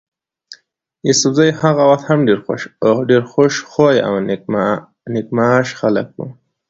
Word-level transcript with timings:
يوسفزي 1.07 1.49
هغه 1.61 1.83
وخت 1.91 2.05
هم 2.11 2.19
ډېر 3.09 3.21
خوش 3.31 3.53
خویه 3.71 4.01
او 4.07 4.13
نېک 5.13 5.25
معاش 5.35 5.67
خلک 5.79 6.07
ول. 6.13 6.29